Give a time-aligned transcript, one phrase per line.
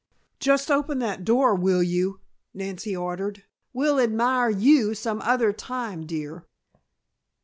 [0.39, 2.21] "Just open that door, will you?"
[2.55, 3.43] Nancy ordered.
[3.71, 6.43] "We'll admire you some other time, dear."